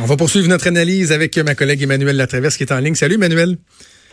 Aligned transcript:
On 0.00 0.06
va 0.06 0.16
poursuivre 0.16 0.48
notre 0.48 0.66
analyse 0.66 1.12
avec 1.12 1.38
ma 1.38 1.54
collègue 1.54 1.82
Emmanuel 1.82 2.16
Latraverse 2.16 2.56
qui 2.56 2.64
est 2.64 2.72
en 2.72 2.80
ligne. 2.80 2.96
Salut 2.96 3.14
Emmanuel. 3.14 3.56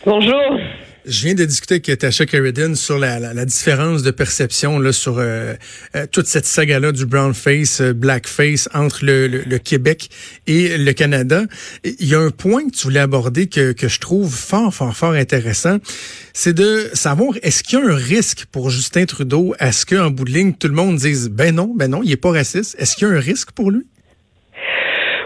Bonjour. 0.06 0.58
Je 1.04 1.24
viens 1.24 1.34
de 1.34 1.44
discuter 1.44 1.74
avec 1.84 1.98
Tasha 1.98 2.24
Sheridan 2.24 2.76
sur 2.76 3.00
la, 3.00 3.18
la, 3.18 3.44
différence 3.44 4.04
de 4.04 4.12
perception 4.12 4.78
là, 4.78 4.92
sur 4.92 5.18
euh, 5.18 5.54
euh, 5.96 6.06
toute 6.10 6.28
cette 6.28 6.46
saga-là 6.46 6.92
du 6.92 7.06
brown 7.06 7.34
face, 7.34 7.80
euh, 7.80 7.92
black 7.92 8.28
face 8.28 8.68
entre 8.72 9.04
le, 9.04 9.26
le, 9.26 9.58
Québec 9.58 10.10
et 10.46 10.78
le 10.78 10.92
Canada. 10.92 11.42
Il 11.82 12.06
y 12.06 12.14
a 12.14 12.20
un 12.20 12.30
point 12.30 12.68
que 12.68 12.76
tu 12.76 12.84
voulais 12.84 13.00
aborder 13.00 13.48
que, 13.48 13.72
que 13.72 13.88
je 13.88 13.98
trouve 13.98 14.32
fort, 14.32 14.72
fort, 14.72 14.96
fort 14.96 15.14
intéressant. 15.14 15.78
C'est 16.32 16.54
de 16.54 16.88
savoir 16.92 17.32
est-ce 17.42 17.64
qu'il 17.64 17.80
y 17.80 17.82
a 17.82 17.84
un 17.84 17.96
risque 17.96 18.44
pour 18.52 18.70
Justin 18.70 19.04
Trudeau 19.04 19.56
à 19.58 19.72
ce 19.72 19.84
qu'en 19.84 20.10
bout 20.10 20.24
de 20.24 20.30
ligne, 20.30 20.52
tout 20.52 20.68
le 20.68 20.74
monde 20.74 20.96
dise 20.96 21.28
ben 21.30 21.52
non, 21.52 21.74
ben 21.74 21.90
non, 21.90 22.02
il 22.04 22.12
est 22.12 22.16
pas 22.16 22.30
raciste. 22.30 22.76
Est-ce 22.78 22.94
qu'il 22.94 23.08
y 23.08 23.10
a 23.10 23.14
un 23.14 23.20
risque 23.20 23.50
pour 23.50 23.72
lui? 23.72 23.86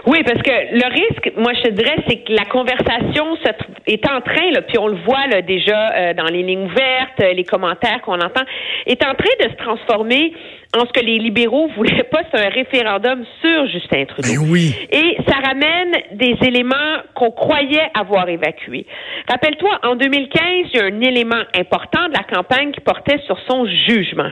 Oui, 0.07 0.23
parce 0.23 0.41
que 0.41 0.51
le 0.71 0.87
risque, 0.89 1.33
moi 1.35 1.51
je 1.53 1.63
te 1.63 1.69
dirais, 1.73 1.97
c'est 2.07 2.19
que 2.19 2.31
la 2.31 2.45
conversation 2.45 3.37
est 3.85 4.09
en 4.09 4.21
train, 4.21 4.51
là, 4.51 4.61
puis 4.61 4.77
on 4.79 4.87
le 4.87 4.95
voit 5.05 5.27
là, 5.27 5.41
déjà 5.41 5.91
euh, 5.91 6.13
dans 6.13 6.27
les 6.27 6.43
lignes 6.43 6.63
ouvertes, 6.63 7.19
les 7.19 7.43
commentaires 7.43 8.01
qu'on 8.03 8.19
entend, 8.21 8.43
est 8.85 9.03
en 9.03 9.13
train 9.15 9.35
de 9.43 9.49
se 9.49 9.55
transformer 9.57 10.31
en 10.77 10.85
ce 10.85 10.93
que 10.93 11.05
les 11.05 11.19
libéraux 11.19 11.69
voulaient 11.75 12.05
pas, 12.09 12.21
c'est 12.31 12.39
un 12.39 12.49
référendum 12.49 13.25
sur 13.41 13.67
Justin 13.67 14.05
Trudeau. 14.05 14.29
Ben 14.29 14.49
oui. 14.49 14.73
Et 14.91 15.17
ça 15.27 15.39
ramène 15.45 15.91
des 16.13 16.37
éléments 16.47 17.01
qu'on 17.13 17.31
croyait 17.31 17.89
avoir 17.93 18.29
évacués. 18.29 18.85
Rappelle-toi, 19.29 19.79
en 19.83 19.95
2015, 19.95 20.41
il 20.73 20.77
y 20.77 20.79
a 20.79 20.85
un 20.85 21.01
élément 21.01 21.43
important 21.53 22.07
de 22.07 22.13
la 22.13 22.23
campagne 22.23 22.71
qui 22.71 22.79
portait 22.79 23.19
sur 23.25 23.37
son 23.49 23.65
jugement. 23.65 24.31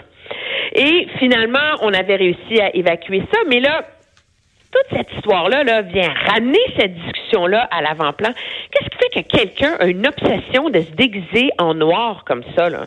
Et 0.73 1.08
finalement, 1.20 1.76
on 1.81 1.94
avait 1.94 2.16
réussi 2.16 2.62
à 2.62 2.73
évacuer 2.76 3.23
ça, 3.31 3.39
mais 3.50 3.59
là, 3.59 3.84
toute 4.76 4.98
cette 4.98 5.12
histoire-là 5.14 5.64
là, 5.64 5.82
vient 5.82 6.14
ramener 6.28 6.60
cette 6.78 6.94
discussion-là 6.94 7.68
à 7.72 7.82
l'avant-plan. 7.82 8.30
Qu'est-ce 8.72 8.90
qui 8.90 8.98
fait 8.98 9.24
que 9.24 9.38
quelqu'un 9.38 9.76
a 9.80 9.86
une 9.86 10.06
obsession 10.06 10.70
de 10.70 10.82
se 10.82 10.92
déguiser 10.92 11.52
en 11.58 11.73
noir 11.73 12.23
comme 12.26 12.44
ça? 12.56 12.70
Là? 12.70 12.86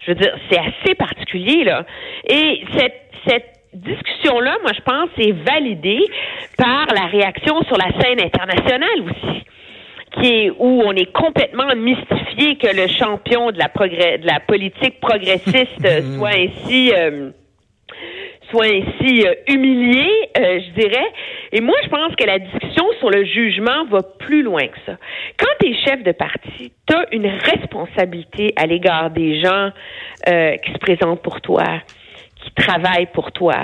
Je 0.00 0.10
veux 0.10 0.14
dire, 0.16 0.34
c'est 0.50 0.58
assez 0.58 0.94
particulier. 0.94 1.64
là. 1.64 1.84
Et 2.28 2.64
cette, 2.76 3.00
cette 3.26 3.52
discussion-là, 3.72 4.56
moi, 4.62 4.72
je 4.74 4.82
pense, 4.82 5.08
est 5.18 5.32
validée 5.32 6.04
par 6.58 6.86
la 6.94 7.06
réaction 7.06 7.62
sur 7.62 7.76
la 7.78 7.90
scène 8.00 8.20
internationale 8.20 9.00
aussi. 9.04 9.44
Qui 10.12 10.26
est, 10.26 10.50
où 10.50 10.82
on 10.84 10.92
est 10.92 11.10
complètement 11.10 11.74
mystifié 11.74 12.56
que 12.56 12.66
le 12.76 12.86
champion 12.86 13.50
de 13.50 13.58
la, 13.58 13.70
progrès, 13.70 14.18
de 14.18 14.26
la 14.26 14.40
politique 14.40 15.00
progressiste 15.00 15.88
soit 16.18 16.36
ainsi 16.36 16.92
euh, 16.94 17.30
soit 18.52 18.66
ainsi 18.66 19.26
euh, 19.26 19.34
humilié, 19.48 20.06
euh, 20.38 20.60
je 20.60 20.80
dirais. 20.80 21.06
Et 21.52 21.60
moi, 21.60 21.74
je 21.82 21.88
pense 21.88 22.14
que 22.14 22.24
la 22.24 22.38
discussion 22.38 22.84
sur 23.00 23.10
le 23.10 23.24
jugement 23.24 23.86
va 23.86 24.02
plus 24.02 24.42
loin 24.42 24.66
que 24.66 24.78
ça. 24.86 24.96
Quand 25.38 25.52
tu 25.60 25.70
es 25.70 25.74
chef 25.84 26.02
de 26.02 26.12
parti, 26.12 26.72
tu 26.86 26.94
as 26.94 27.06
une 27.12 27.26
responsabilité 27.26 28.52
à 28.56 28.66
l'égard 28.66 29.10
des 29.10 29.40
gens 29.40 29.70
euh, 30.28 30.56
qui 30.58 30.72
se 30.72 30.78
présentent 30.78 31.22
pour 31.22 31.40
toi, 31.40 31.64
qui 32.44 32.50
travaillent 32.54 33.10
pour 33.12 33.32
toi. 33.32 33.54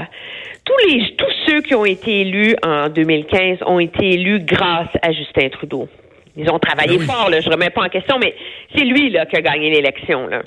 Tous 0.65 0.89
les 0.89 1.15
tous 1.17 1.33
ceux 1.47 1.61
qui 1.63 1.75
ont 1.75 1.87
été 1.87 2.23
élus 2.23 2.57
en 2.63 2.89
2015 2.89 3.59
ont 3.67 3.81
été 3.81 4.15
élus 4.15 4.41
grâce 4.41 4.91
à 5.03 5.13
Justin 5.13 5.49
Trudeau. 5.51 5.89
Ils 6.37 6.51
ont 6.51 6.59
travaillé 6.59 6.99
ben 6.99 7.07
fort, 7.07 7.31
là, 7.31 7.41
je 7.41 7.51
remets 7.51 7.71
pas 7.71 7.83
en 7.83 7.89
question, 7.89 8.17
mais 8.23 8.35
c'est 8.75 8.85
lui 8.85 9.11
là 9.11 9.27
qui 9.27 9.37
a 9.37 9.41
gagné 9.41 9.71
l'élection 9.71 10.29
là. 10.29 10.43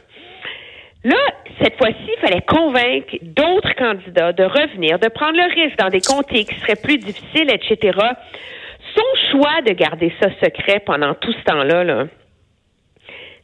Là, 1.04 1.18
cette 1.62 1.78
fois-ci, 1.78 2.10
il 2.16 2.20
fallait 2.22 2.42
convaincre 2.42 3.16
d'autres 3.22 3.76
candidats 3.76 4.34
de 4.34 4.44
revenir, 4.44 5.00
de 5.00 5.08
prendre 5.10 5.36
le 5.36 5.62
risque 5.62 5.78
dans 5.78 5.90
des 5.90 6.02
comtés 6.02 6.46
qui 6.46 6.60
seraient 6.60 6.76
plus 6.76 6.98
difficiles, 6.98 7.50
etc. 7.50 7.98
Son 8.96 9.32
choix 9.32 9.62
de 9.66 9.74
garder 9.74 10.14
ça 10.22 10.30
secret 10.44 10.82
pendant 10.86 11.14
tout 11.16 11.34
ce 11.34 11.44
temps-là, 11.44 11.84
-là, 11.84 12.08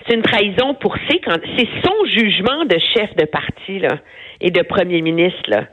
c'est 0.08 0.16
une 0.16 0.22
trahison 0.22 0.74
pour 0.76 0.96
ses 1.10 1.20
c'est 1.58 1.68
son 1.84 2.06
jugement 2.06 2.66
de 2.66 2.78
chef 2.94 3.16
de 3.16 3.26
parti 3.26 3.80
là, 3.80 4.00
et 4.40 4.52
de 4.52 4.62
premier 4.62 5.02
ministre 5.02 5.42
là, 5.48 5.66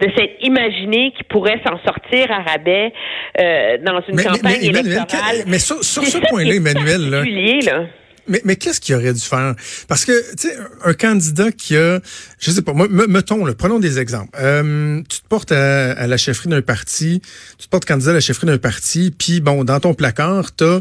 de 0.00 0.10
s'être 0.16 0.36
imaginé 0.42 1.12
qu'il 1.12 1.24
pourrait 1.26 1.60
s'en 1.66 1.78
sortir 1.84 2.30
à 2.30 2.42
rabais 2.42 2.92
euh, 3.40 3.78
dans 3.78 4.00
une 4.08 4.22
campagne 4.22 4.62
électorale. 4.62 5.44
mais 5.46 5.58
sur, 5.58 5.82
ce 5.82 6.18
point-là, 6.28 6.54
Emmanuel, 6.54 7.10
là, 7.10 7.86
mais, 8.30 8.40
mais 8.44 8.56
qu'est-ce 8.56 8.80
qu'il 8.80 8.94
aurait 8.94 9.12
dû 9.12 9.20
faire? 9.20 9.54
Parce 9.88 10.04
que, 10.04 10.12
tu 10.36 10.48
sais, 10.48 10.56
un 10.84 10.94
candidat 10.94 11.52
qui 11.52 11.76
a, 11.76 12.00
je 12.38 12.50
sais 12.50 12.62
pas, 12.62 12.72
mettons, 12.72 13.44
le, 13.44 13.54
prenons 13.54 13.78
des 13.78 13.98
exemples. 13.98 14.30
Euh, 14.40 15.02
tu 15.08 15.20
te 15.20 15.26
portes 15.28 15.52
à, 15.52 16.06
la 16.06 16.16
chefferie 16.16 16.48
d'un 16.48 16.62
parti, 16.62 17.20
tu 17.58 17.66
te 17.66 17.70
portes 17.70 17.84
candidat 17.84 18.12
à 18.12 18.14
la 18.14 18.20
chefferie 18.20 18.46
d'un 18.46 18.58
parti, 18.58 19.12
puis 19.16 19.40
bon, 19.40 19.64
dans 19.64 19.80
ton 19.80 19.94
placard, 19.94 20.52
t'as 20.54 20.80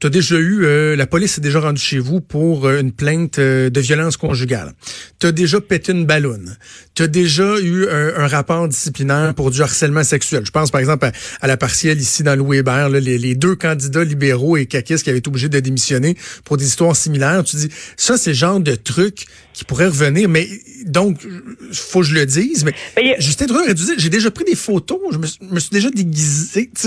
tu 0.00 0.06
as 0.06 0.10
déjà 0.10 0.36
eu, 0.36 0.64
euh, 0.64 0.96
la 0.96 1.06
police 1.06 1.36
est 1.36 1.42
déjà 1.42 1.60
rendue 1.60 1.80
chez 1.80 1.98
vous 1.98 2.22
pour 2.22 2.66
euh, 2.66 2.80
une 2.80 2.90
plainte 2.90 3.38
euh, 3.38 3.68
de 3.68 3.80
violence 3.80 4.16
conjugale. 4.16 4.72
Tu 5.18 5.26
as 5.26 5.32
déjà 5.32 5.60
pété 5.60 5.92
une 5.92 6.06
ballonne. 6.06 6.56
Tu 6.94 7.02
as 7.02 7.06
déjà 7.06 7.60
eu 7.60 7.86
un, 7.86 8.26
rapport 8.26 8.66
disciplinaire 8.66 9.34
pour 9.34 9.50
du 9.50 9.60
harcèlement 9.60 10.02
sexuel. 10.02 10.42
Je 10.46 10.50
pense 10.50 10.70
par 10.70 10.80
exemple 10.80 11.10
à, 11.40 11.46
la 11.46 11.56
partielle 11.56 12.00
ici 12.00 12.22
dans 12.22 12.34
Louis 12.34 12.58
Hébert, 12.58 12.88
les, 12.88 13.18
les, 13.18 13.34
deux 13.34 13.56
candidats 13.56 14.04
libéraux 14.04 14.56
et 14.56 14.66
caquistes 14.66 15.04
qui 15.04 15.10
avaient 15.10 15.18
été 15.18 15.28
obligés 15.28 15.48
de 15.48 15.60
démissionner 15.60 16.16
pour 16.44 16.56
des 16.56 16.66
histoires 16.66 16.96
similaires. 16.96 17.44
Tu 17.44 17.56
dis, 17.56 17.68
ça 17.96 18.16
c'est 18.16 18.30
le 18.30 18.36
genre 18.36 18.60
de 18.60 18.74
truc 18.76 19.26
qui 19.52 19.64
pourrait 19.64 19.86
revenir. 19.86 20.28
Mais 20.28 20.48
donc, 20.86 21.20
faut 21.72 22.00
que 22.00 22.06
je 22.06 22.14
le 22.14 22.24
dise, 22.24 22.64
mais, 22.64 22.74
Justin 23.18 23.46
Trudeau 23.46 23.62
aurait 23.62 23.74
dû 23.74 23.84
dire, 23.84 23.94
j'ai 23.98 24.08
déjà 24.08 24.30
pris 24.30 24.44
des 24.44 24.54
photos, 24.54 24.98
je 25.10 25.18
me, 25.18 25.60
suis 25.60 25.70
déjà 25.70 25.90
déguisé. 25.90 26.70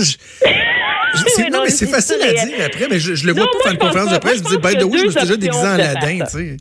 mais 1.64 1.70
c'est 1.70 1.86
facile 1.86 2.22
à 2.22 2.32
dire 2.32 2.66
après, 2.66 2.86
mais 2.88 2.98
je, 2.98 3.14
je 3.14 3.26
le 3.26 3.32
vois 3.32 3.46
pas 3.46 3.58
faire 3.64 3.72
une 3.72 3.78
conférence 3.78 4.12
de 4.12 4.18
presse 4.18 4.42
dire, 4.42 4.60
by 4.60 4.76
the 4.76 4.84
way, 4.84 4.98
je 4.98 5.04
me 5.06 5.10
suis 5.10 5.20
déjà 5.20 5.36
déguisé 5.36 5.66
en 5.66 5.72
Aladdin, 5.72 6.24
tu 6.24 6.30
sais. 6.30 6.56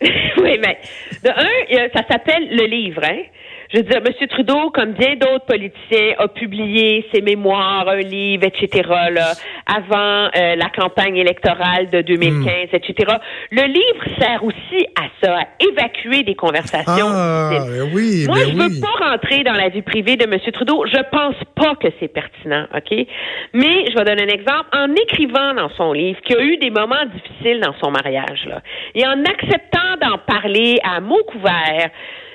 oui, 0.38 0.58
mais 0.60 0.78
de 1.24 1.30
un, 1.30 1.88
ça 1.92 2.06
s'appelle 2.08 2.48
le 2.50 2.66
livre, 2.66 3.02
hein? 3.04 3.22
Je 3.70 3.78
veux 3.78 3.82
dire, 3.82 3.98
M. 3.98 4.26
Trudeau, 4.28 4.70
comme 4.70 4.92
bien 4.92 5.16
d'autres 5.16 5.44
politiciens, 5.44 6.14
a 6.18 6.28
publié 6.28 7.06
ses 7.12 7.20
mémoires, 7.20 7.86
un 7.86 7.98
livre, 7.98 8.44
etc., 8.44 8.88
là, 9.10 9.32
avant 9.66 10.30
euh, 10.34 10.56
la 10.56 10.70
campagne 10.70 11.18
électorale 11.18 11.90
de 11.90 12.00
2015, 12.00 12.44
hmm. 12.44 12.76
etc. 12.76 13.16
Le 13.50 13.64
livre 13.64 14.18
sert 14.18 14.42
aussi 14.42 14.86
à 14.96 15.08
ça, 15.22 15.36
à 15.36 15.44
évacuer 15.60 16.22
des 16.22 16.34
conversations. 16.34 17.08
Ah, 17.10 17.50
ben 17.52 17.90
oui, 17.92 18.24
Moi, 18.26 18.38
ben 18.38 18.48
je 18.48 18.56
veux 18.56 18.80
pas 18.80 19.10
rentrer 19.10 19.44
dans 19.44 19.52
la 19.52 19.68
vie 19.68 19.82
privée 19.82 20.16
de 20.16 20.24
M. 20.24 20.38
Trudeau. 20.52 20.86
Je 20.86 21.02
pense 21.10 21.36
pas 21.54 21.74
que 21.74 21.88
c'est 22.00 22.08
pertinent, 22.08 22.66
OK? 22.74 23.06
Mais 23.52 23.90
je 23.90 23.94
vais 23.94 24.04
donner 24.04 24.22
un 24.22 24.34
exemple. 24.34 24.68
En 24.72 24.94
écrivant 24.94 25.54
dans 25.54 25.68
son 25.76 25.92
livre 25.92 26.20
qu'il 26.22 26.36
y 26.36 26.38
a 26.38 26.42
eu 26.42 26.56
des 26.56 26.70
moments 26.70 27.04
difficiles 27.12 27.60
dans 27.60 27.74
son 27.82 27.90
mariage, 27.90 28.46
là, 28.46 28.62
et 28.94 29.06
en 29.06 29.24
acceptant 29.24 29.96
d'en 30.00 30.18
parler 30.18 30.78
à 30.82 31.00
mots 31.00 31.22
couverts, 31.26 31.90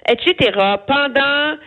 etc., 0.08 0.52
pendant 0.88 1.58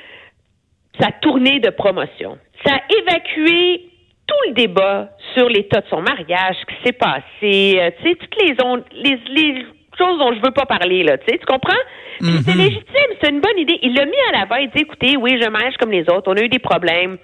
sa 1.01 1.13
tournée 1.21 1.61
de 1.61 1.71
promotion. 1.71 2.39
Ça 2.65 2.75
a 2.75 2.81
évacué 3.01 3.91
tout 4.27 4.49
le 4.49 4.55
débat 4.55 5.11
sur 5.35 5.49
l'état 5.49 5.81
de 5.81 5.87
son 5.89 6.03
mariage, 6.03 6.57
ce 6.61 6.67
qui 6.67 6.83
s'est 6.85 6.93
passé, 6.93 7.79
euh, 7.79 7.91
tu 8.01 8.09
sais, 8.09 8.15
toutes 8.17 8.43
les, 8.43 8.57
les, 9.03 9.19
les 9.29 9.67
choses 9.97 10.19
dont 10.19 10.33
je 10.33 10.41
veux 10.45 10.53
pas 10.53 10.67
parler, 10.67 11.03
là, 11.05 11.17
tu 11.19 11.27
sais, 11.29 11.39
tu 11.39 11.47
comprends? 11.47 11.73
C'est 12.21 12.57
légitime, 12.57 13.13
c'est 13.21 13.31
une 13.31 13.41
bonne 13.41 13.59
idée. 13.59 13.79
Il 13.83 13.95
l'a 13.95 14.07
mis 14.07 14.17
à 14.31 14.39
l'avant, 14.39 14.57
il 14.57 14.71
dit, 14.71 14.83
écoutez, 14.83 15.17
oui, 15.17 15.39
je 15.41 15.49
mariage 15.49 15.77
comme 15.79 15.93
les 15.93 16.09
autres, 16.11 16.25
on 16.27 16.35
a 16.35 16.41
eu 16.41 16.49
des 16.49 16.59
problèmes, 16.59 17.19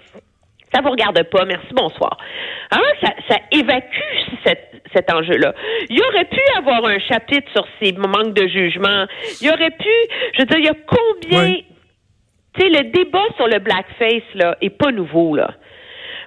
ça 0.72 0.80
vous 0.80 0.90
regarde 0.90 1.22
pas, 1.24 1.44
merci, 1.44 1.68
bonsoir. 1.72 2.16
Alors, 2.70 2.86
ça, 3.02 3.08
ça 3.28 3.36
évacue 3.50 4.11
cet 4.94 5.12
enjeu-là. 5.12 5.54
Il 5.88 5.98
y 5.98 6.02
aurait 6.02 6.24
pu 6.24 6.40
avoir 6.56 6.84
un 6.84 6.98
chapitre 6.98 7.50
sur 7.52 7.66
ces 7.80 7.92
manques 7.92 8.34
de 8.34 8.48
jugement. 8.48 9.06
Il 9.40 9.46
y 9.46 9.50
aurait 9.50 9.70
pu, 9.70 9.88
je 10.34 10.40
veux 10.40 10.46
dire, 10.46 10.58
il 10.58 10.64
y 10.64 10.68
a 10.68 10.74
combien... 10.86 11.56
Tu 12.54 12.60
sais, 12.60 12.68
le 12.68 12.90
débat 12.90 13.24
sur 13.36 13.46
le 13.46 13.60
blackface, 13.60 14.34
là, 14.34 14.56
est 14.60 14.76
pas 14.76 14.90
nouveau, 14.92 15.34
là. 15.34 15.54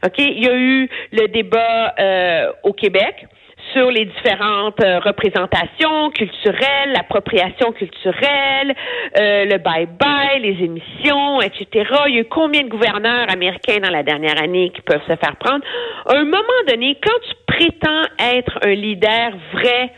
OK? 0.06 0.18
Il 0.18 0.44
y 0.44 0.50
a 0.50 0.56
eu 0.56 0.90
le 1.12 1.28
débat 1.28 1.94
euh, 2.00 2.52
au 2.64 2.74
Québec 2.74 3.28
sur 3.74 3.90
les 3.92 4.06
différentes 4.06 4.82
euh, 4.84 5.00
représentations 5.00 6.10
culturelles, 6.12 6.92
l'appropriation 6.94 7.72
culturelle, 7.72 8.76
euh, 9.18 9.46
le 9.46 9.58
bye-bye, 9.58 10.40
les 10.40 10.64
émissions, 10.64 11.42
etc. 11.42 11.90
Il 12.08 12.16
y 12.16 12.18
a 12.18 12.22
eu 12.22 12.26
combien 12.26 12.64
de 12.64 12.70
gouverneurs 12.70 13.30
américains 13.30 13.80
dans 13.82 13.90
la 13.90 14.04
dernière 14.04 14.42
année 14.42 14.72
qui 14.74 14.82
peuvent 14.82 15.04
se 15.08 15.16
faire 15.16 15.36
prendre? 15.38 15.64
À 16.08 16.16
un 16.16 16.26
moment 16.26 16.62
donné, 16.68 16.98
quand 17.04 17.20
tu 17.28 17.36
prétends 17.56 18.06
être 18.20 18.60
un 18.64 18.74
leader 18.74 19.32
vrai, 19.54 19.92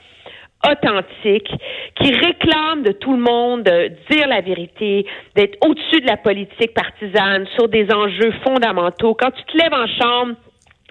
authentique, 0.66 1.50
qui 1.96 2.12
réclame 2.12 2.84
de 2.84 2.92
tout 2.92 3.14
le 3.14 3.20
monde 3.20 3.64
de 3.64 3.92
dire 4.10 4.28
la 4.28 4.42
vérité, 4.42 5.06
d'être 5.36 5.58
au-dessus 5.66 6.02
de 6.02 6.08
la 6.08 6.18
politique 6.18 6.74
partisane 6.74 7.46
sur 7.56 7.68
des 7.68 7.88
enjeux 7.94 8.34
fondamentaux. 8.46 9.14
Quand 9.14 9.32
tu 9.32 9.44
te 9.44 9.58
lèves 9.58 9.74
en 9.74 9.88
chambre 9.88 10.36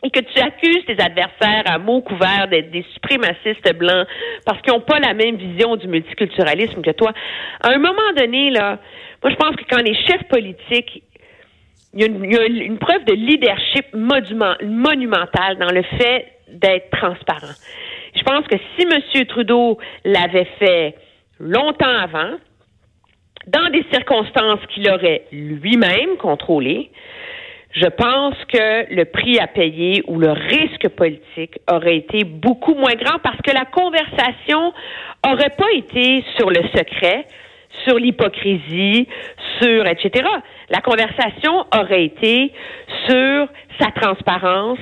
et 0.02 0.10
que 0.10 0.20
tu 0.20 0.40
accuses 0.40 0.84
tes 0.86 1.00
adversaires 1.02 1.64
à 1.66 1.78
mots 1.78 2.00
couverts 2.00 2.48
d'être 2.48 2.70
des 2.70 2.84
suprémacistes 2.94 3.74
blancs 3.76 4.06
parce 4.44 4.60
qu'ils 4.62 4.72
n'ont 4.72 4.80
pas 4.80 5.00
la 5.00 5.14
même 5.14 5.36
vision 5.36 5.76
du 5.76 5.88
multiculturalisme 5.88 6.80
que 6.82 6.92
toi, 6.92 7.12
à 7.62 7.70
un 7.70 7.78
moment 7.78 8.12
donné, 8.16 8.50
là, 8.50 8.78
moi 9.22 9.30
je 9.30 9.36
pense 9.36 9.56
que 9.56 9.64
quand 9.68 9.82
les 9.82 9.94
chefs 9.94 10.28
politiques 10.28 11.02
il 11.94 12.02
y, 12.02 12.36
a 12.36 12.46
une, 12.46 12.78
preuve 12.78 13.06
de 13.06 13.14
leadership 13.14 13.86
monumentale 13.94 15.56
dans 15.56 15.70
le 15.70 15.82
fait 15.82 16.26
d'être 16.48 16.90
transparent. 16.90 17.54
Je 18.14 18.22
pense 18.22 18.46
que 18.46 18.56
si 18.76 18.86
M. 18.86 19.26
Trudeau 19.26 19.78
l'avait 20.04 20.48
fait 20.58 20.94
longtemps 21.38 21.98
avant, 21.98 22.36
dans 23.46 23.70
des 23.70 23.84
circonstances 23.92 24.60
qu'il 24.74 24.90
aurait 24.90 25.24
lui-même 25.30 26.16
contrôlées, 26.18 26.90
je 27.72 27.86
pense 27.86 28.34
que 28.46 28.94
le 28.94 29.04
prix 29.04 29.38
à 29.38 29.46
payer 29.46 30.02
ou 30.06 30.18
le 30.18 30.30
risque 30.30 30.88
politique 30.88 31.58
aurait 31.70 31.98
été 31.98 32.24
beaucoup 32.24 32.74
moins 32.74 32.94
grand 32.94 33.18
parce 33.18 33.40
que 33.42 33.52
la 33.52 33.66
conversation 33.66 34.72
aurait 35.28 35.54
pas 35.56 35.70
été 35.74 36.24
sur 36.36 36.48
le 36.48 36.62
secret, 36.74 37.26
sur 37.84 37.98
l'hypocrisie, 37.98 39.06
sur 39.60 39.86
etc. 39.86 40.26
La 40.70 40.80
conversation 40.80 41.66
aurait 41.78 42.04
été 42.04 42.50
sur 43.08 43.48
sa 43.78 43.90
transparence, 43.90 44.78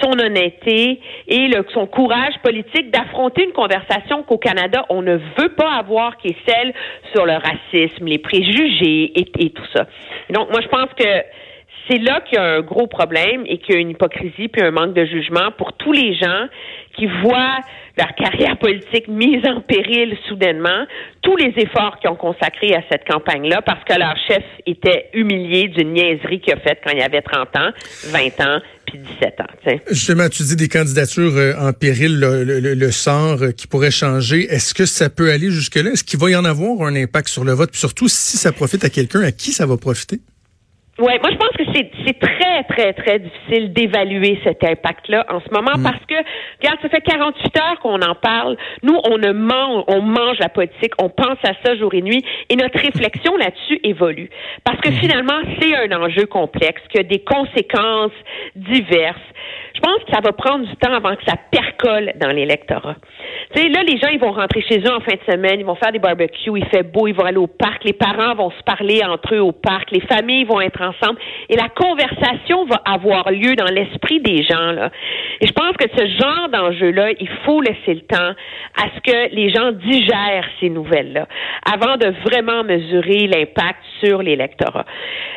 son 0.00 0.18
honnêteté 0.18 1.00
et 1.28 1.50
son 1.72 1.86
courage 1.86 2.34
politique 2.42 2.90
d'affronter 2.90 3.44
une 3.44 3.52
conversation 3.52 4.22
qu'au 4.22 4.38
Canada, 4.38 4.84
on 4.88 5.02
ne 5.02 5.16
veut 5.38 5.54
pas 5.56 5.72
avoir, 5.74 6.16
qui 6.18 6.28
est 6.28 6.36
celle 6.46 6.74
sur 7.14 7.26
le 7.26 7.34
racisme, 7.34 8.06
les 8.06 8.18
préjugés 8.18 9.12
et, 9.18 9.26
et 9.38 9.50
tout 9.50 9.66
ça. 9.74 9.86
Donc, 10.30 10.50
moi, 10.50 10.60
je 10.60 10.68
pense 10.68 10.88
que 10.98 11.22
c'est 11.88 11.98
là 11.98 12.20
qu'il 12.20 12.38
y 12.38 12.40
a 12.40 12.56
un 12.56 12.60
gros 12.60 12.86
problème 12.86 13.44
et 13.46 13.58
qu'il 13.58 13.74
y 13.74 13.78
a 13.78 13.80
une 13.80 13.90
hypocrisie 13.90 14.48
puis 14.48 14.62
un 14.62 14.70
manque 14.70 14.94
de 14.94 15.04
jugement 15.04 15.50
pour 15.56 15.72
tous 15.74 15.92
les 15.92 16.14
gens 16.14 16.46
qui 16.96 17.06
voient 17.22 17.58
leur 17.96 18.14
carrière 18.14 18.58
politique 18.58 19.08
mise 19.08 19.44
en 19.46 19.60
péril 19.60 20.16
soudainement, 20.28 20.86
tous 21.22 21.36
les 21.36 21.52
efforts 21.56 21.98
qu'ils 22.00 22.10
ont 22.10 22.16
consacrés 22.16 22.74
à 22.74 22.82
cette 22.90 23.06
campagne-là 23.06 23.62
parce 23.62 23.82
que 23.84 23.98
leur 23.98 24.14
chef 24.28 24.42
était 24.66 25.08
humilié 25.14 25.68
d'une 25.68 25.92
niaiserie 25.92 26.40
qu'il 26.40 26.54
a 26.54 26.56
faite 26.58 26.80
quand 26.84 26.92
il 26.92 27.02
avait 27.02 27.22
30 27.22 27.56
ans, 27.56 27.70
20 28.06 28.46
ans, 28.46 28.60
puis 28.86 28.98
17 28.98 29.40
ans. 29.40 29.80
Justement, 29.90 30.28
tu 30.28 30.42
dis 30.42 30.56
des 30.56 30.68
candidatures 30.68 31.36
euh, 31.36 31.54
en 31.58 31.72
péril, 31.72 32.18
le, 32.20 32.90
sort 32.90 33.42
euh, 33.42 33.50
qui 33.50 33.66
pourrait 33.66 33.90
changer. 33.90 34.46
Est-ce 34.50 34.74
que 34.74 34.86
ça 34.86 35.10
peut 35.10 35.30
aller 35.30 35.50
jusque-là? 35.50 35.90
Est-ce 35.90 36.04
qu'il 36.04 36.20
va 36.20 36.30
y 36.30 36.36
en 36.36 36.44
avoir 36.44 36.86
un 36.86 36.94
impact 36.94 37.28
sur 37.28 37.44
le 37.44 37.52
vote? 37.52 37.70
Puis 37.70 37.80
surtout, 37.80 38.08
si 38.08 38.36
ça 38.36 38.52
profite 38.52 38.84
à 38.84 38.90
quelqu'un, 38.90 39.22
à 39.22 39.32
qui 39.32 39.52
ça 39.52 39.66
va 39.66 39.76
profiter? 39.76 40.20
Oui, 40.98 41.12
moi 41.20 41.30
je 41.30 41.36
pense 41.36 41.50
que 41.58 41.64
c'est 42.04 42.18
très, 42.18 42.64
très, 42.64 42.92
très 42.92 43.18
difficile 43.18 43.72
d'évaluer 43.72 44.38
cet 44.44 44.64
impact-là 44.64 45.26
en 45.30 45.40
ce 45.40 45.52
moment 45.52 45.76
mm. 45.76 45.82
parce 45.82 46.04
que, 46.06 46.14
regarde, 46.60 46.78
ça 46.82 46.88
fait 46.88 47.00
48 47.00 47.58
heures 47.58 47.78
qu'on 47.80 48.00
en 48.00 48.14
parle. 48.14 48.56
Nous, 48.82 48.98
on 49.10 49.18
ne 49.18 49.32
mange, 49.32 49.84
on 49.88 50.00
mange 50.00 50.38
la 50.38 50.48
politique, 50.48 50.92
on 50.98 51.08
pense 51.08 51.38
à 51.44 51.52
ça 51.64 51.76
jour 51.76 51.92
et 51.94 52.02
nuit 52.02 52.24
et 52.48 52.56
notre 52.56 52.78
réflexion 52.78 53.36
là-dessus 53.38 53.80
évolue. 53.84 54.30
Parce 54.64 54.80
que 54.80 54.90
mm. 54.90 54.94
finalement, 54.94 55.40
c'est 55.60 55.74
un 55.76 56.02
enjeu 56.02 56.26
complexe 56.26 56.82
qui 56.90 56.98
a 56.98 57.02
des 57.02 57.20
conséquences 57.20 58.12
diverses. 58.54 59.20
Je 59.74 59.80
pense 59.80 60.02
que 60.04 60.12
ça 60.12 60.20
va 60.22 60.32
prendre 60.32 60.66
du 60.66 60.74
temps 60.76 60.94
avant 60.94 61.14
que 61.16 61.24
ça 61.26 61.36
percole 61.50 62.12
dans 62.16 62.30
l'électorat. 62.30 62.96
Tu 63.54 63.60
sais, 63.60 63.68
là, 63.68 63.82
les 63.82 63.98
gens, 63.98 64.08
ils 64.08 64.18
vont 64.18 64.32
rentrer 64.32 64.62
chez 64.62 64.78
eux 64.78 64.92
en 64.92 65.00
fin 65.00 65.12
de 65.12 65.32
semaine, 65.32 65.60
ils 65.60 65.66
vont 65.66 65.74
faire 65.74 65.92
des 65.92 65.98
barbecues, 65.98 66.50
il 66.56 66.64
fait 66.66 66.82
beau, 66.82 67.06
ils 67.06 67.14
vont 67.14 67.24
aller 67.24 67.36
au 67.36 67.46
parc, 67.46 67.84
les 67.84 67.92
parents 67.92 68.34
vont 68.34 68.50
se 68.50 68.62
parler 68.62 69.02
entre 69.04 69.34
eux 69.34 69.40
au 69.40 69.52
parc, 69.52 69.90
les 69.90 70.00
familles 70.00 70.44
vont 70.44 70.60
être 70.60 70.80
ensemble 70.80 71.18
et 71.48 71.56
la 71.56 71.65
conversation 71.68 72.64
va 72.66 72.80
avoir 72.84 73.30
lieu 73.30 73.54
dans 73.54 73.72
l'esprit 73.72 74.20
des 74.20 74.42
gens. 74.42 74.90
Et 75.40 75.46
je 75.46 75.52
pense 75.52 75.76
que 75.76 75.88
ce 75.96 76.06
genre 76.06 76.48
d'enjeu-là, 76.48 77.10
il 77.18 77.28
faut 77.44 77.60
laisser 77.60 77.94
le 77.94 78.00
temps 78.00 78.34
à 78.76 78.88
ce 78.94 79.00
que 79.00 79.34
les 79.34 79.50
gens 79.50 79.72
digèrent 79.72 80.48
ces 80.60 80.70
nouvelles-là 80.70 81.26
avant 81.70 81.96
de 81.96 82.08
vraiment 82.24 82.64
mesurer 82.64 83.26
l'impact 83.26 83.80
sur 84.02 84.22
l'électorat. 84.22 84.84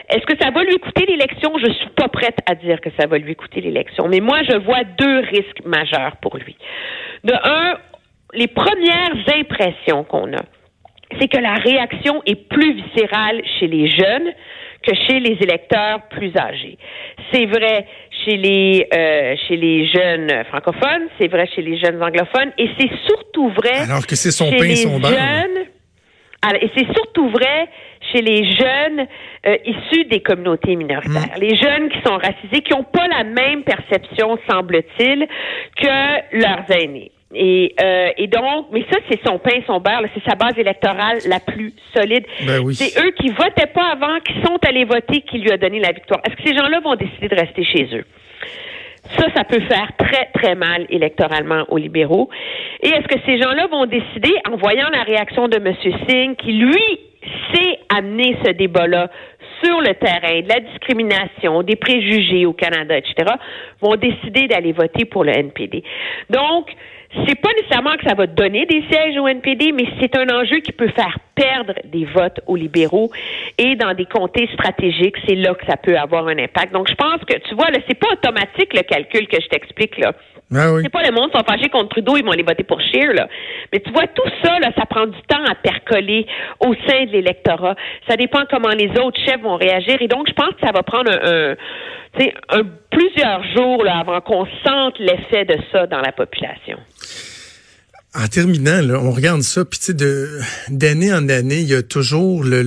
Est-ce 0.09 0.25
que 0.25 0.37
ça 0.41 0.51
va 0.51 0.63
lui 0.63 0.77
coûter 0.79 1.05
l'élection? 1.05 1.53
Je 1.57 1.71
suis 1.71 1.89
pas 1.95 2.07
prête 2.07 2.37
à 2.49 2.55
dire 2.55 2.81
que 2.81 2.89
ça 2.99 3.07
va 3.07 3.17
lui 3.17 3.35
coûter 3.35 3.61
l'élection. 3.61 4.07
Mais 4.07 4.19
moi, 4.19 4.39
je 4.49 4.57
vois 4.57 4.83
deux 4.97 5.19
risques 5.19 5.65
majeurs 5.65 6.17
pour 6.21 6.37
lui. 6.37 6.55
De 7.23 7.33
un, 7.33 7.77
les 8.33 8.47
premières 8.47 9.15
impressions 9.35 10.03
qu'on 10.03 10.33
a, 10.33 10.41
c'est 11.19 11.27
que 11.27 11.39
la 11.39 11.55
réaction 11.55 12.21
est 12.25 12.47
plus 12.47 12.73
viscérale 12.73 13.41
chez 13.59 13.67
les 13.67 13.87
jeunes 13.87 14.31
que 14.83 14.95
chez 15.07 15.19
les 15.19 15.37
électeurs 15.41 16.07
plus 16.09 16.31
âgés. 16.37 16.77
C'est 17.31 17.45
vrai 17.45 17.85
chez 18.25 18.37
les 18.37 18.87
euh, 18.93 19.35
chez 19.47 19.55
les 19.57 19.87
jeunes 19.87 20.43
francophones, 20.49 21.07
c'est 21.19 21.27
vrai 21.27 21.47
chez 21.53 21.61
les 21.61 21.77
jeunes 21.77 22.01
anglophones, 22.01 22.51
et 22.57 22.69
c'est 22.79 22.91
surtout 23.07 23.49
vrai 23.49 23.79
alors 23.83 24.05
que 24.05 24.15
c'est 24.15 24.31
son 24.31 24.49
chez 24.51 24.57
pain, 24.57 24.63
les 24.65 24.75
son 24.75 25.01
jeunes. 25.01 25.65
et 26.61 26.71
c'est 26.75 26.93
surtout 26.93 27.29
vrai 27.29 27.67
chez 28.11 28.21
les 28.21 28.43
jeunes 28.45 29.07
euh, 29.45 29.57
issus 29.65 30.05
des 30.05 30.21
communautés 30.21 30.75
minoritaires, 30.75 31.37
mm. 31.37 31.41
les 31.41 31.55
jeunes 31.55 31.89
qui 31.89 31.99
sont 32.05 32.17
racisés, 32.17 32.61
qui 32.61 32.73
n'ont 32.73 32.83
pas 32.83 33.07
la 33.07 33.23
même 33.23 33.63
perception, 33.63 34.37
semble-t-il, 34.49 35.27
que 35.75 36.37
leurs 36.37 36.65
aînés. 36.71 37.11
Et, 37.33 37.75
euh, 37.79 38.09
et 38.17 38.27
donc, 38.27 38.67
mais 38.71 38.83
ça, 38.91 38.97
c'est 39.09 39.19
son 39.23 39.37
pain, 39.37 39.61
son 39.67 39.79
beurre, 39.79 40.01
c'est 40.15 40.27
sa 40.27 40.35
base 40.35 40.57
électorale 40.57 41.19
la 41.27 41.39
plus 41.39 41.73
solide. 41.95 42.25
Ben 42.45 42.59
oui. 42.63 42.73
C'est 42.73 42.99
eux 42.99 43.11
qui 43.11 43.29
votaient 43.29 43.67
pas 43.67 43.91
avant, 43.91 44.19
qui 44.21 44.33
sont 44.43 44.57
allés 44.67 44.85
voter, 44.85 45.21
qui 45.21 45.37
lui 45.37 45.51
a 45.51 45.57
donné 45.57 45.79
la 45.79 45.91
victoire. 45.91 46.21
Est-ce 46.25 46.35
que 46.35 46.49
ces 46.49 46.55
gens-là 46.55 46.79
vont 46.79 46.95
décider 46.95 47.27
de 47.27 47.35
rester 47.35 47.63
chez 47.63 47.87
eux? 47.95 48.05
Ça, 49.17 49.27
ça 49.35 49.43
peut 49.43 49.61
faire 49.61 49.91
très, 49.97 50.25
très 50.33 50.55
mal 50.55 50.85
électoralement 50.89 51.65
aux 51.69 51.77
libéraux. 51.77 52.29
Et 52.81 52.89
est-ce 52.89 53.07
que 53.07 53.19
ces 53.25 53.39
gens-là 53.39 53.67
vont 53.67 53.85
décider, 53.85 54.33
en 54.51 54.57
voyant 54.57 54.89
la 54.91 55.03
réaction 55.03 55.47
de 55.47 55.57
M. 55.57 55.73
Singh, 56.07 56.35
qui, 56.35 56.53
lui, 56.53 56.99
sait 57.53 57.79
amener 57.95 58.37
ce 58.43 58.51
débat-là 58.51 59.09
sur 59.63 59.81
le 59.81 59.93
terrain 59.95 60.41
de 60.41 60.47
la 60.47 60.59
discrimination, 60.59 61.63
des 61.63 61.75
préjugés 61.75 62.45
au 62.45 62.53
Canada, 62.53 62.97
etc., 62.97 63.33
vont 63.81 63.95
décider 63.95 64.47
d'aller 64.47 64.71
voter 64.71 65.05
pour 65.05 65.23
le 65.23 65.31
NPD. 65.31 65.83
Donc, 66.29 66.69
c'est 67.25 67.41
pas 67.41 67.49
nécessairement 67.59 67.97
que 67.97 68.07
ça 68.07 68.13
va 68.13 68.27
donner 68.27 68.67
des 68.67 68.83
sièges 68.89 69.17
au 69.17 69.27
NPD, 69.27 69.71
mais 69.71 69.85
c'est 69.99 70.15
un 70.15 70.29
enjeu 70.29 70.59
qui 70.59 70.71
peut 70.71 70.89
faire 70.89 71.17
perdre 71.33 71.73
des 71.85 72.05
votes 72.05 72.39
aux 72.45 72.55
libéraux 72.55 73.09
et 73.57 73.75
dans 73.75 73.93
des 73.95 74.05
comtés 74.05 74.47
stratégiques, 74.53 75.15
c'est 75.27 75.35
là 75.35 75.55
que 75.55 75.65
ça 75.65 75.75
peut 75.77 75.97
avoir 75.97 76.27
un 76.27 76.37
impact. 76.37 76.71
Donc, 76.71 76.87
je 76.87 76.95
pense 76.95 77.21
que, 77.25 77.35
tu 77.47 77.55
vois, 77.55 77.71
là, 77.71 77.79
c'est 77.87 77.97
pas 77.97 78.09
automatique 78.11 78.73
le 78.73 78.83
calcul 78.83 79.27
que 79.27 79.41
je 79.41 79.47
t'explique, 79.47 79.97
là. 79.97 80.13
Ah 80.51 80.65
c'est 80.81 80.89
pas 80.89 81.03
le 81.03 81.11
monde 81.11 81.29
sont 81.31 81.43
fâchés 81.43 81.69
contre 81.69 81.89
Trudeau, 81.89 82.17
ils 82.17 82.25
vont 82.25 82.31
aller 82.31 82.43
voter 82.43 82.63
pour 82.63 82.81
Scheer, 82.81 83.13
là. 83.13 83.27
Mais 83.71 83.79
tu 83.79 83.91
vois, 83.91 84.07
tout 84.07 84.29
ça, 84.43 84.57
là, 84.59 84.71
ça 84.75 84.85
prend 84.87 85.05
du 85.05 85.21
temps 85.27 85.43
à 85.47 85.53
percoler 85.53 86.25
au 86.59 86.73
sein 86.87 87.05
de 87.05 87.11
l'électorat. 87.11 87.75
Ça 88.07 88.15
dépend 88.15 88.41
comment 88.49 88.69
les 88.69 88.89
autres 88.99 89.19
chefs 89.23 89.41
vont 89.41 89.57
réagir. 89.57 89.97
Et 90.01 90.07
donc, 90.07 90.27
je 90.27 90.33
pense 90.33 90.49
que 90.55 90.65
ça 90.65 90.71
va 90.71 90.81
prendre 90.81 91.11
un, 91.11 91.53
un, 92.49 92.63
plusieurs 92.89 93.43
jours 93.55 93.83
là, 93.83 93.99
avant 93.99 94.21
qu'on 94.21 94.47
sente 94.65 94.97
l'effet 94.99 95.45
de 95.45 95.57
ça 95.71 95.85
dans 95.85 96.01
la 96.01 96.11
population. 96.11 96.77
En 98.15 98.27
terminant, 98.27 98.81
là, 98.81 98.99
on 98.99 99.11
regarde 99.11 99.43
ça, 99.43 99.63
puis 99.65 99.79
tu 99.79 99.85
sais, 99.85 99.93
d'année 100.69 101.13
en 101.13 101.29
année, 101.29 101.59
il 101.61 101.67
y 101.67 101.75
a 101.75 101.83
toujours 101.83 102.43
le, 102.43 102.61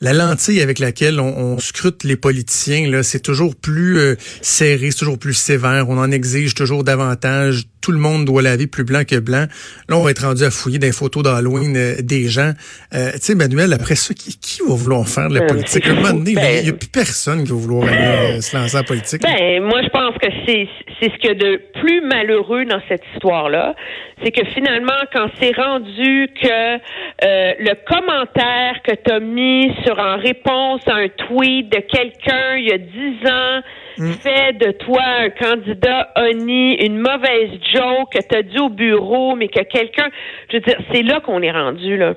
la 0.00 0.12
lentille 0.12 0.60
avec 0.60 0.78
laquelle 0.78 1.20
on, 1.20 1.58
scrute 1.58 2.04
les 2.04 2.16
politiciens, 2.16 3.02
c'est 3.02 3.20
toujours 3.20 3.56
plus 3.56 3.98
euh, 3.98 4.16
serré, 4.42 4.90
c'est 4.90 4.98
toujours 4.98 5.18
plus 5.18 5.34
sévère. 5.34 5.88
On 5.88 5.98
en 5.98 6.10
exige 6.10 6.54
toujours 6.54 6.84
davantage. 6.84 7.66
Tout 7.80 7.92
le 7.92 7.98
monde 7.98 8.24
doit 8.24 8.42
laver 8.42 8.66
plus 8.66 8.84
blanc 8.84 9.02
que 9.08 9.18
blanc. 9.18 9.46
Là, 9.88 9.96
on 9.96 10.02
va 10.02 10.10
être 10.10 10.24
rendu 10.24 10.44
à 10.44 10.50
fouiller 10.50 10.78
des 10.78 10.92
photos 10.92 11.22
d'Halloween 11.22 11.76
euh, 11.76 11.94
des 12.00 12.28
gens. 12.28 12.52
Euh, 12.94 13.12
tu 13.12 13.18
sais, 13.20 13.34
Manuel, 13.34 13.72
après 13.72 13.94
ça, 13.94 14.14
qui, 14.14 14.38
qui, 14.38 14.60
va 14.66 14.74
vouloir 14.74 15.08
faire 15.08 15.28
de 15.28 15.38
la 15.38 15.46
politique? 15.46 15.86
un 15.86 15.94
moment 15.94 16.12
donné, 16.12 16.34
il 16.58 16.64
n'y 16.64 16.70
a 16.70 16.72
plus 16.72 16.88
personne 16.88 17.44
qui 17.44 17.50
va 17.50 17.56
vouloir 17.56 17.88
aller, 17.88 18.40
se 18.40 18.56
lancer 18.56 18.78
en 18.78 18.82
politique. 18.82 19.22
Ben, 19.22 19.62
moi, 19.62 19.82
je 19.82 19.88
pense 19.88 20.14
que 20.18 20.28
c'est 20.46 20.68
c'est 21.00 21.12
ce 21.12 21.18
qu'il 21.18 21.28
y 21.28 21.32
a 21.32 21.34
de 21.34 21.62
plus 21.80 22.00
malheureux 22.00 22.64
dans 22.64 22.80
cette 22.88 23.02
histoire-là. 23.14 23.76
C'est 24.22 24.32
que 24.32 24.44
finalement, 24.52 24.98
quand 25.14 25.28
c'est 25.40 25.54
rendu 25.54 26.28
que 26.42 26.78
le 27.22 27.74
commentaire 27.86 28.82
que 28.82 28.94
tu 28.94 29.12
as 29.12 29.20
mis 29.20 29.72
sur 29.84 29.96
en 29.98 30.16
réponse 30.16 30.80
à 30.86 30.94
un 30.94 31.08
tweet 31.08 31.70
de 31.70 31.78
quelqu'un 31.78 32.56
il 32.56 32.68
y 32.68 32.72
a 32.72 32.78
dix 32.78 33.30
ans 33.30 33.62
mm. 33.98 34.12
fait 34.12 34.52
de 34.58 34.70
toi 34.72 35.02
un 35.02 35.30
candidat 35.30 36.10
honni, 36.16 36.74
une 36.74 36.98
mauvaise 36.98 37.50
joke 37.72 38.12
que 38.12 38.18
tu 38.18 38.36
as 38.36 38.42
dit 38.42 38.58
au 38.58 38.68
bureau, 38.68 39.36
mais 39.36 39.48
que 39.48 39.62
quelqu'un, 39.62 40.08
je 40.50 40.56
veux 40.56 40.62
dire, 40.62 40.78
c'est 40.92 41.02
là 41.02 41.20
qu'on 41.20 41.42
est 41.42 41.50
rendu 41.50 41.96
là. 41.96 42.14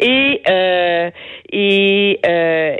Et 0.00 0.42
euh, 0.48 1.10
et 1.52 2.20
euh, 2.26 2.76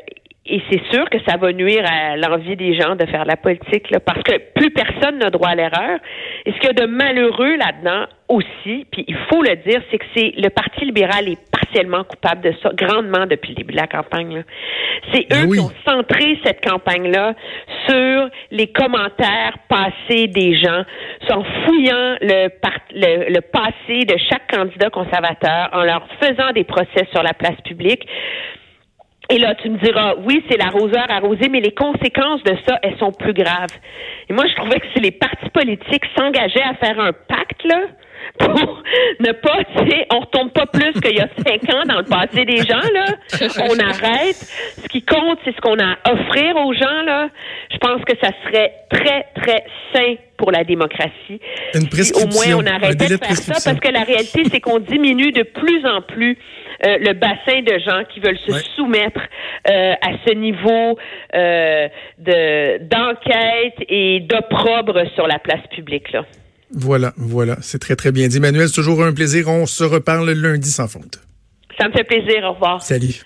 et 0.46 0.62
c'est 0.70 0.82
sûr 0.90 1.08
que 1.10 1.18
ça 1.28 1.36
va 1.36 1.52
nuire 1.52 1.84
à 1.86 2.16
l'envie 2.16 2.56
des 2.56 2.74
gens 2.74 2.96
de 2.96 3.04
faire 3.06 3.26
la 3.26 3.36
politique, 3.36 3.90
là, 3.90 4.00
parce 4.00 4.22
que 4.22 4.32
plus 4.54 4.70
personne 4.70 5.18
n'a 5.18 5.28
droit 5.28 5.50
à 5.50 5.54
l'erreur. 5.54 5.98
Et 6.46 6.52
ce 6.52 6.56
qu'il 6.58 6.66
y 6.66 6.70
a 6.70 6.72
de 6.72 6.86
malheureux 6.86 7.56
là-dedans 7.56 8.06
aussi, 8.28 8.86
puis 8.90 9.04
il 9.06 9.16
faut 9.28 9.42
le 9.42 9.56
dire, 9.56 9.82
c'est 9.90 9.98
que 9.98 10.04
c'est 10.16 10.32
le 10.38 10.48
Parti 10.48 10.86
libéral 10.86 11.28
est 11.28 11.38
partiellement 11.52 12.04
coupable 12.04 12.40
de 12.40 12.54
ça, 12.62 12.70
grandement 12.72 13.26
depuis 13.26 13.50
le 13.50 13.56
début 13.56 13.72
de 13.74 13.80
la 13.80 13.86
campagne. 13.86 14.42
C'est 15.12 15.26
eux 15.30 15.52
qui 15.52 15.60
ont 15.60 15.72
centré 15.86 16.38
cette 16.44 16.64
campagne-là 16.64 17.34
sur 17.88 18.28
les 18.50 18.68
commentaires 18.68 19.58
passés 19.68 20.26
des 20.28 20.58
gens, 20.58 20.84
en 21.30 21.44
fouillant 21.44 22.16
le, 22.22 22.48
le, 22.92 23.32
le 23.34 23.40
passé 23.42 24.04
de 24.06 24.16
chaque 24.30 24.50
candidat 24.50 24.88
conservateur, 24.88 25.68
en 25.72 25.82
leur 25.82 26.08
faisant 26.20 26.52
des 26.54 26.64
procès 26.64 27.06
sur 27.12 27.22
la 27.22 27.34
place 27.34 27.60
publique 27.62 28.06
Et 29.30 29.38
là, 29.38 29.54
tu 29.54 29.70
me 29.70 29.78
diras, 29.78 30.14
oui, 30.24 30.44
c'est 30.50 30.56
l'arroseur 30.56 31.06
arrosé, 31.08 31.48
mais 31.48 31.60
les 31.60 31.70
conséquences 31.70 32.42
de 32.42 32.56
ça, 32.66 32.78
elles 32.82 32.98
sont 32.98 33.12
plus 33.12 33.32
graves. 33.32 33.70
Et 34.28 34.32
moi, 34.32 34.44
je 34.48 34.54
trouvais 34.56 34.80
que 34.80 34.86
si 34.92 35.00
les 35.00 35.12
partis 35.12 35.48
politiques 35.50 36.04
s'engageaient 36.16 36.62
à 36.62 36.74
faire 36.74 36.98
un 36.98 37.12
pacte, 37.12 37.62
là, 37.64 37.80
pour 38.40 38.82
ne 39.20 39.32
pas, 39.32 39.58
tu 39.64 39.88
sais, 39.88 40.06
on 40.12 40.20
retombe 40.20 40.50
pas 40.50 40.66
plus 40.66 40.92
qu'il 41.00 41.16
y 41.16 41.20
a 41.20 41.28
cinq 41.46 41.62
ans 41.72 41.84
dans 41.86 41.98
le 41.98 42.04
passé 42.04 42.44
des 42.44 42.58
gens, 42.58 42.88
là. 42.92 43.06
On 43.70 43.78
arrête. 43.78 44.36
Ce 44.82 44.88
qui 44.88 45.02
compte, 45.02 45.38
c'est 45.44 45.54
ce 45.54 45.60
qu'on 45.60 45.78
a 45.78 45.96
à 46.04 46.12
offrir 46.12 46.56
aux 46.56 46.72
gens, 46.72 47.02
là. 47.04 47.28
Je 47.72 47.78
pense 47.78 48.02
que 48.04 48.16
ça 48.20 48.30
serait 48.44 48.72
très, 48.90 49.26
très 49.36 49.64
sain 49.92 50.14
pour 50.36 50.50
la 50.50 50.64
démocratie. 50.64 51.40
Une 51.74 51.88
prescription. 51.88 52.28
au 52.28 52.56
moins, 52.56 52.64
on 52.64 52.66
arrêtait 52.66 53.08
de, 53.08 53.16
faire 53.16 53.36
ça 53.36 53.70
parce 53.70 53.80
que 53.80 53.92
la 53.92 54.02
réalité, 54.02 54.42
c'est 54.50 54.60
qu'on 54.60 54.80
diminue 54.80 55.32
de 55.32 55.42
plus 55.42 55.86
en 55.86 56.00
plus 56.00 56.36
euh, 56.84 56.96
le 56.98 57.12
bassin 57.12 57.60
de 57.62 57.78
gens 57.78 58.04
qui 58.12 58.20
veulent 58.20 58.38
se 58.38 58.52
soumettre 58.74 59.20
euh, 59.68 59.92
à 60.00 60.12
ce 60.26 60.34
niveau 60.34 60.98
euh, 61.34 61.88
de 62.18 62.78
d'enquête 62.84 63.86
et 63.88 64.20
d'opprobre 64.20 65.02
sur 65.14 65.26
la 65.26 65.38
place 65.38 65.66
publique, 65.74 66.10
là. 66.12 66.24
Voilà, 66.72 67.12
voilà. 67.16 67.56
C'est 67.60 67.80
très, 67.80 67.96
très 67.96 68.12
bien 68.12 68.28
dit. 68.28 68.40
Manuel, 68.40 68.68
c'est 68.68 68.74
toujours 68.74 69.02
un 69.02 69.12
plaisir. 69.12 69.48
On 69.48 69.66
se 69.66 69.84
reparle 69.84 70.30
lundi 70.30 70.70
sans 70.70 70.88
faute. 70.88 71.18
Ça 71.78 71.88
me 71.88 71.92
fait 71.92 72.04
plaisir. 72.04 72.44
Au 72.44 72.52
revoir. 72.52 72.80
Salut. 72.82 73.22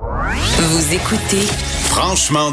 Vous 0.00 0.94
écoutez 0.94 1.46
Franchement 1.88 2.50